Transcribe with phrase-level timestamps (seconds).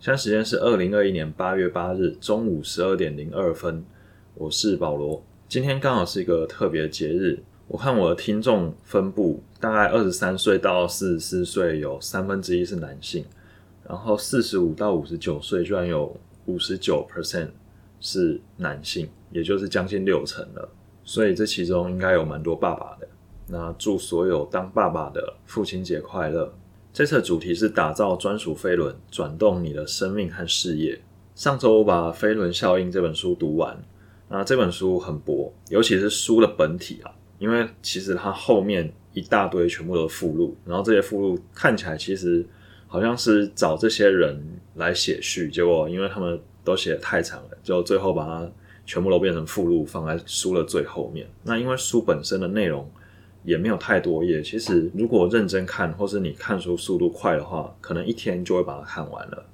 [0.00, 3.84] 现在时间是二零二一年八月八日中午十二点零二分，
[4.36, 5.20] 我是保罗。
[5.48, 13.24] 今天刚好是一个特别节日，我看我的听众分布，大概二十三岁到四十四岁有三分之一是男性，
[13.88, 17.48] 然后四十五到五十九岁居然有五十九 percent
[17.98, 20.68] 是男性，也就是将近六成了。
[21.02, 23.08] 所以这其中应该有蛮多爸爸的。
[23.48, 26.54] 那祝所有当爸爸的父亲节快乐！
[26.98, 31.00] 这次的主题是打造专属飞轮，转动你的生命和事业。
[31.36, 33.80] 上周我把《飞轮效应》这本书读完，
[34.28, 42.44] 那这本书很薄，尤其是书的本体啊，因为其实它后面一大堆全部都是附录，然后这些附录看起来其实
[42.88, 44.36] 好像是找这些人
[44.74, 48.50] 来写序，结果因为他们都写的太长了，就最后把它
[48.84, 51.30] 全部都变成附录放在书的最后面。
[51.44, 52.90] 那因为书本身的内容。
[53.48, 54.42] 也没有太多页。
[54.42, 59.46] 其实，如果认真看，或是你看书速度快的话，可能一天就会把它看完了。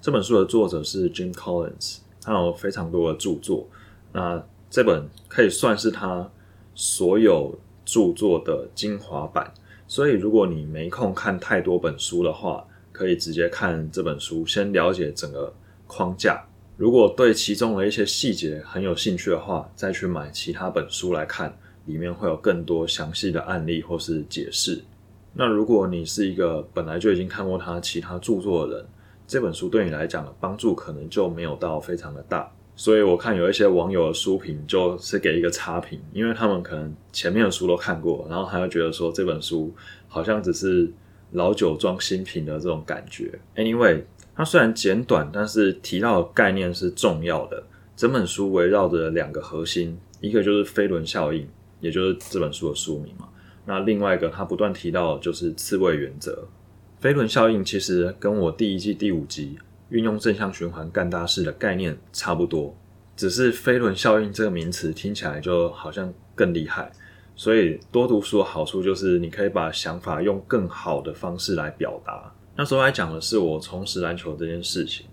[0.00, 3.68] 这本书的作者是 Jim Collins，他有非常多的著作。
[4.12, 6.30] 那这本可以算是他
[6.74, 9.52] 所有著作的精华版。
[9.86, 15.52] 所以，如果你没空看太多本书的话，可以直接看这本书，先了解整个
[15.86, 16.42] 框架。
[16.78, 21.54] 如果对其中的一些细节很有兴趣的话，再去买其他本书来看。
[21.86, 24.82] 里面会有更多详细的案例或是解释。
[25.34, 28.86] 那如果你是一个本来就已经看过他其他著作的人，
[29.26, 32.50] 这本书对你来讲的帮助可能就没有到非常的大。
[32.74, 39.72] 所以我看有一些网友的书评就是给一个差评，因为他们可能前面的书都看过，然后他就觉得说这本书
[40.08, 40.90] 好像只是
[41.32, 43.38] 老酒装新品的这种感觉。
[43.56, 44.02] Anyway，
[44.34, 47.62] 它虽然简短，但是提到的概念是重要的。
[47.94, 51.46] 整本书围绕着两个核心，一个就是飞轮效应。
[51.82, 53.28] 也就是这本书的书名嘛。
[53.66, 56.48] 那另外一个，他不断提到就是刺猬原则、
[56.98, 59.58] 飞轮效应，其实跟我第一季第五集
[59.90, 62.74] 运用正向循环干大事的概念差不多，
[63.14, 66.90] 只是飞轮效应这个名词听起来就好像更厉害。
[67.36, 72.32] 所以多读书的好处就是你可以把想法用更好的方式来表达。
[72.56, 75.06] 那时候来讲的是我重拾篮球这件事情。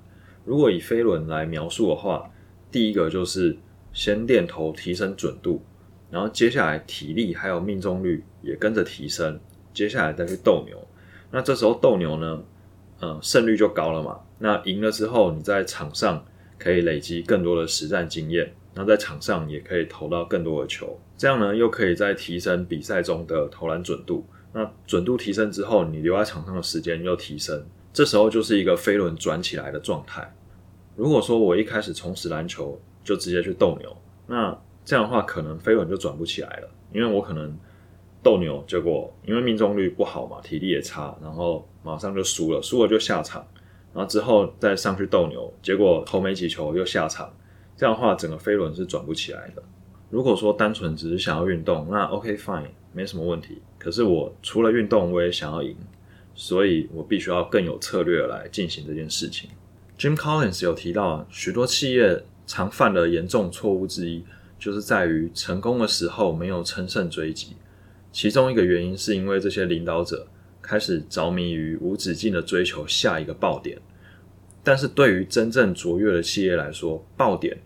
[0.44, 2.30] 如果以飞轮来描述的话，
[2.72, 3.56] 第一个就是
[3.94, 5.62] 先练投，提升准度。
[6.10, 9.40] 然后接下来体力还有命中率也跟着提升，
[9.74, 10.78] 接下来再去斗牛，
[11.32, 12.44] 那这时候斗牛呢，
[13.02, 14.20] 嗯，胜率就高了嘛。
[14.40, 16.26] 那赢了之后，你在场上
[16.58, 24.26] 可以累积更多的实战经验，那在场上也可以投到更多的球，这样呢又可以在提升比赛中的投篮准度。
[24.52, 30.34] 那准度提升之后，你留在场上的时间又提升，这时候就是一个飞轮转起来的状态。
[30.96, 33.96] 如果说我一开始重拾篮球就直接去斗牛，
[34.26, 37.56] 那这样的话，可能飞轮就转不起来了，因为我可能
[38.24, 43.46] 斗牛，结果因为命中率不好嘛，体力也差，然后马上就输了，输了就下场，
[43.94, 47.32] 然后之后再上去斗牛，结果投没几球又下场，
[47.78, 49.64] 这样的话，整个飞轮是转不起来的。
[50.10, 53.62] 如果说单纯只是想要运动，那 OK fine，没什么问题。
[53.78, 55.76] 可是我除了运动，我也想要赢，
[56.34, 59.50] 所以我必须要更有策略来进行这件事情。
[60.00, 64.26] Jim Collins 有提到，许多企业常犯的严重错误之一。
[64.60, 67.56] 就是在于成功的时候没有乘胜追击，
[68.12, 70.28] 其中一个原因是因为这些领导者
[70.62, 73.80] 开始着迷于无止境的追求下一个爆点，
[74.62, 77.58] 但是对于真正卓越的企业来说，爆点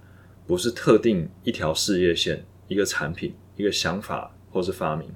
[0.46, 5.10] 不是特定一条事业线、一个产品、一个想法或是发明，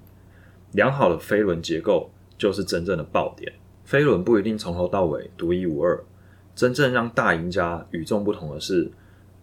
[0.72, 2.10] 良好的飞轮结构
[2.40, 3.54] 就是真正的爆点。
[3.86, 6.04] 飞轮不一定从头到尾独一无二，
[6.56, 8.92] 真正让大赢家与众不同的是。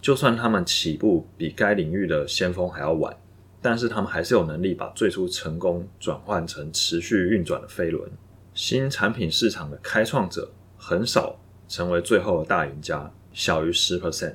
[0.05, 3.17] 就算他们起步比该领域的先锋还要晚，
[3.63, 8.07] 但是他们还是有能力把最初成功转换成持续运转的飞轮。
[8.53, 14.35] 新产品市场的开创者很少成为最后的大赢家，小于十 percent。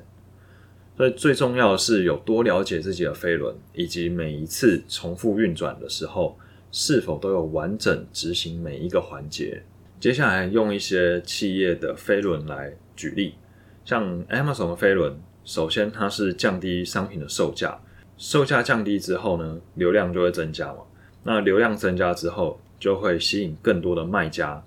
[0.96, 6.36] 所以最重要的是有多了解自己的飞轮，以及每一次重复运转的时候
[6.72, 9.62] 是否都有完整执行每一个环节。
[10.00, 13.36] 接下来用一些企业的飞轮来举例，
[13.84, 15.16] 像 Amazon 的飞轮。
[15.44, 17.78] 首先，它是降低商品的售价，
[18.18, 20.80] 售价降低之后呢，流量就会增加嘛。
[21.24, 24.62] 那流量增加之后，就会吸引更多的卖家。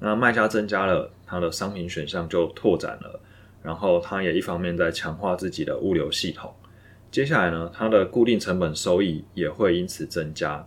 [0.00, 3.20] 那卖家增加了，它的商品选项就拓展了。
[3.62, 6.52] 然后，它也一方面在强化自己的物流系统。
[7.10, 10.66] 接下来呢，它的固定成本收益也会因此增加。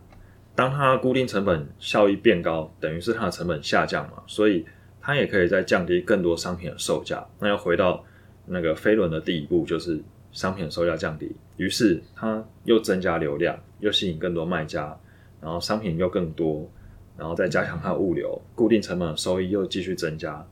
[0.56, 4.66] 当它固定成本效益变高，等于是它的成本下降嘛，所以
[5.02, 7.26] 它也可以再降低更多商品的售价。
[7.40, 8.04] 那要回到。
[8.46, 10.02] 那个飞轮的第一步就是
[10.32, 14.98] 商品的售价降低，于是它又增加流量，又吸引更多卖家，
[15.42, 16.70] 然后商品又更多，
[17.18, 20.46] 然后再加强它的物流，固定成本的收益又继续增加。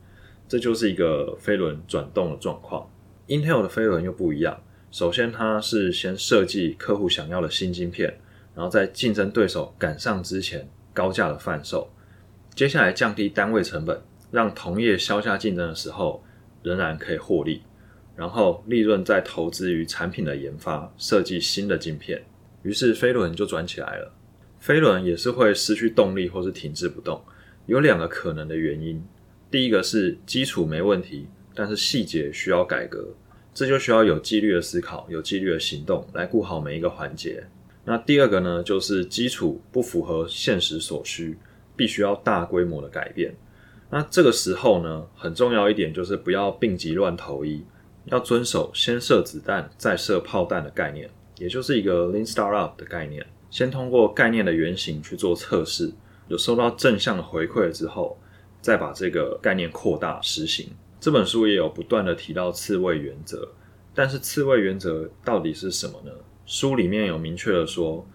[0.48, 2.86] 这就是一个飞轮转动的状况。
[3.28, 4.60] Intel 的飞轮又不一样，
[4.90, 8.18] 首先它是先设计客户想要的新晶片，
[8.54, 11.90] 然后在竞争对手赶上之前高价的贩售，
[12.54, 16.22] 接下来降低单位成本，让同业销价竞争的时候
[16.62, 17.62] 仍然可以获利，
[18.14, 22.22] 然后利润再投资于产品的研发，设计新的晶片，
[22.62, 24.12] 于是飞轮就转起来了。
[24.60, 27.20] 飞轮也是会失去动力或是停滞不动，
[27.66, 29.02] 有两个可能的原因，
[29.50, 33.14] 第一个是基础没问题，但是细节需要改革。
[33.54, 37.46] 这就需要有纪律的思考，有纪律的行动来顾好每一个环节。
[37.84, 41.36] 那第二个呢，就是基础不符合现实所需，
[41.76, 43.34] 必须要大规模的改变。
[43.90, 47.62] 那这个时候呢，很重要一点就是不要病急乱投医，
[48.06, 53.24] 要遵守先射子弹再射炮弹的概念，也就是一个 Lean Startup 的概念。
[53.50, 55.92] 先通过概念的原型去做测试，
[56.28, 58.18] 有收到正向的回馈之后，
[58.60, 60.70] 再把这个概念扩大实行。
[60.98, 63.48] 这本书也有不断的提到刺猬原则，
[63.94, 66.12] 但是刺猬原则到底是什么呢？
[66.46, 68.06] 书里面有明确的说，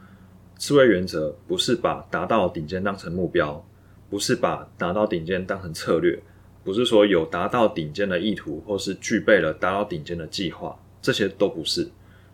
[0.58, 3.64] 刺猬原则不是把达到顶尖当成目标，
[4.10, 6.20] 不是把达到顶尖当成策略，
[6.68, 11.90] 不是说有达到顶尖的意图，或是具备了达到顶尖的计划，这些都不是，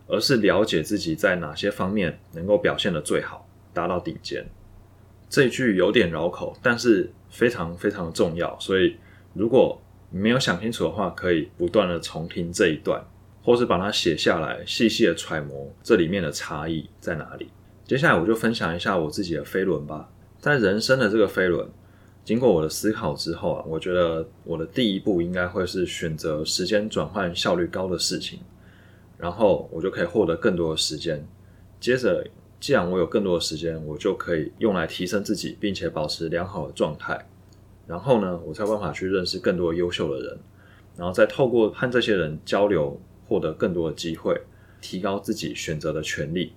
[0.08, 4.44] 而是了解自己在哪些方面能够表现的最好，达到顶尖。
[5.30, 8.96] 这句有点绕口，但是非常非常重要，所以
[9.34, 13.00] 如果没有想清楚的话，可以不断的重听这一段，
[13.40, 17.48] 或是把它写下来，细细的揣摩这里面的差异在哪里。
[17.84, 20.10] 接下来我就分享一下我自己的飞轮吧。
[20.40, 21.68] 在人生的这个飞轮，
[22.24, 28.40] 经过我的思考之后啊，我觉得我的第一步应该会是选择时间转换效率高的事情，
[29.18, 31.26] 然后我就可以获得更多的时间。
[31.78, 32.26] 接着，
[32.58, 37.28] 既然我有更多的时间，我就可以用来提升自己，并且保持良好的状态。
[37.86, 40.38] 然后呢，我才有办法去认识更多优秀的人，
[40.96, 42.98] 然后再透过和这些人交流，
[43.28, 44.40] 获得更多的机会，
[44.80, 46.54] 提高自己选择的权利。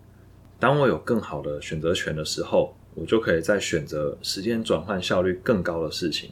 [0.58, 6.32] 当我有更好的选择权的时候，我就可以再选择时间转换效率更高的事情，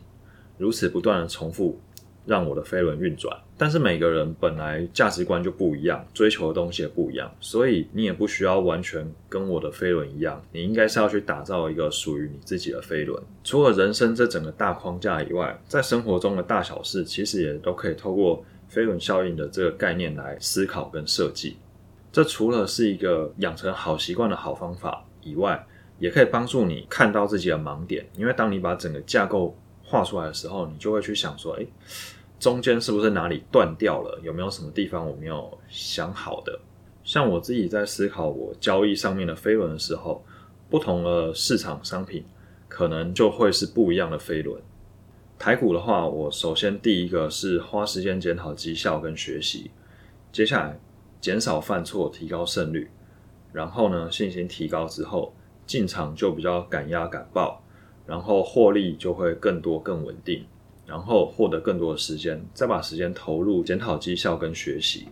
[0.57, 1.79] 如此不断的重复。
[2.27, 13.21] 让我的飞轮运转，但是每个人本来价值观就不一样，追求的东西也不一样，所以你也不需要完全跟我的飞轮一样，你应该是要去打造一个属于你自己的飞轮。
[13.43, 21.57] 除了人生这整个大框架以外，在生活中的大小事，其实也都可以透过飞轮效应的这个概念来思考跟设计。
[22.11, 25.63] 这除了是一个养成好习惯的好方法以外，
[25.99, 31.65] 也可以帮助你看到自己的盲点，因为当你把整个架构画出来的时候，你就会去想说，哎。
[32.37, 34.19] 中间是不是哪里断掉了？
[34.21, 36.59] 有没有什么地方我没有想好的？
[37.01, 40.23] 像我自己在思考我交易上面的飞轮的时候，
[40.69, 42.25] 不同的市场商品
[42.67, 44.61] 可能就会是不一样的飞轮。
[45.39, 49.71] 台股的话，我首先第一个是花时间检讨绩效跟学习，
[50.33, 50.77] 接下来
[51.21, 52.91] 减少犯错，提高胜率，
[53.53, 55.33] 然后呢信心提高之后
[55.65, 57.61] 进场就比较敢压敢爆，
[58.05, 60.45] 然后获利就会更多更稳定。
[60.87, 65.07] 然后获得更多的时间，再把时间投入检讨绩效跟学习。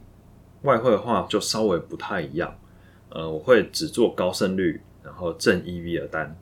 [0.62, 2.56] 外汇的话就稍微不太一样，
[3.10, 6.38] 呃，我会只做高胜率，然后正 EV 的单。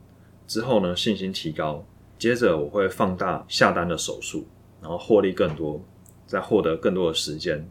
[0.46, 1.86] 之后呢，信心提高，
[2.20, 4.46] 接着我会放大下单的手数，
[4.82, 5.82] 然后获利更多，
[6.28, 7.66] 再获得更多的时间，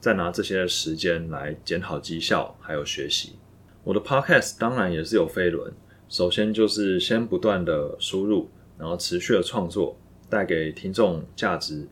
[0.00, 3.34] 再拿这些时间来检讨绩效还有学习。
[3.84, 5.72] 我的 Podcast 当然也是有飞轮，
[6.08, 9.96] 首先就是先不断的输入，然后持续的创作。
[10.30, 11.86] 带给听众价值，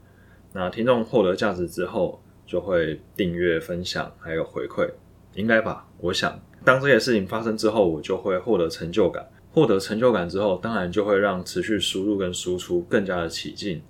[0.53, 4.91] 那听众获得价值之后，就会订阅、分享，还有回馈，
[5.35, 5.87] 应该吧？
[5.99, 9.25] 我想，当这些事情发生之后，我就会获得成就感。
[9.53, 13.81] 获得成就感之后，当然就会让持续输入跟输出更加的起劲，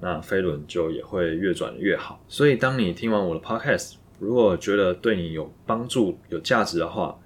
[0.00, 2.22] 那飞轮就也会越转越好。
[2.28, 7.16] 所以，当你听完我的 podcast，如果觉得对你有帮助、有价值的话，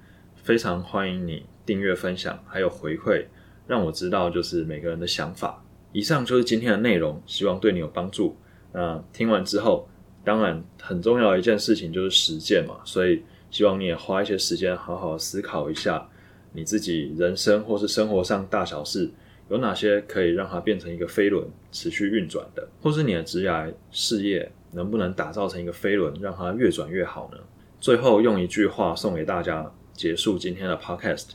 [0.47, 3.27] 非常欢迎你订阅、分享，还有回馈，
[3.67, 5.61] 让我知道就是每个人的想法。
[5.91, 8.37] 以上就是今天的内容，希望对你有帮助。
[8.73, 9.89] 那听完之后，
[10.23, 16.09] 当然很重要的一件事情就是实践嘛，所以希望你也花一些时间，好好思考一下
[16.53, 19.11] 你自己人生或是生活上大小事
[19.49, 27.39] 有哪些可以让它变成一个飞轮持续运转的，或是你的职业事业能不能打造成一个飞轮，让它越转越好呢？
[27.81, 31.31] 最后用一句话送给大家，结束今天的 podcast：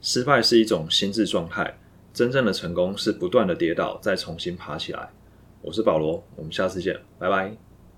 [0.00, 1.76] 失败是一种心智状态。
[2.12, 5.10] 真正的成功是不断的跌倒，再重新爬起来。
[5.62, 7.69] 我是保罗，我们下次见，拜拜。